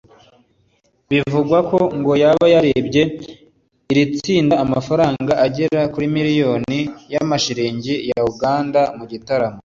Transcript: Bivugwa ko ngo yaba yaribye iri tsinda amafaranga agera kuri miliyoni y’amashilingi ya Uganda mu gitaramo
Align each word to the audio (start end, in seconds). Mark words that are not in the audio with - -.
Bivugwa 1.09 1.57
ko 1.69 1.79
ngo 1.97 2.11
yaba 2.23 2.45
yaribye 2.53 3.03
iri 3.91 4.05
tsinda 4.17 4.55
amafaranga 4.65 5.33
agera 5.45 5.81
kuri 5.93 6.05
miliyoni 6.15 6.79
y’amashilingi 7.13 7.93
ya 8.09 8.21
Uganda 8.31 8.81
mu 8.97 9.05
gitaramo 9.11 9.59